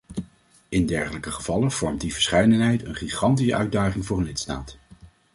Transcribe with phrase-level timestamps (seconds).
[0.69, 4.77] In dergelijke gevallen vormt die verscheidenheid een gigantische uitdaging voor een lidstaat.